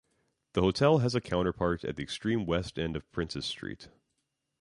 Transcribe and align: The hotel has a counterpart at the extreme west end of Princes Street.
The 0.53 0.61
hotel 0.63 0.97
has 0.97 1.13
a 1.13 1.21
counterpart 1.21 1.83
at 1.83 1.95
the 1.95 2.01
extreme 2.01 2.47
west 2.47 2.79
end 2.79 2.95
of 2.95 3.11
Princes 3.11 3.45
Street. 3.45 3.89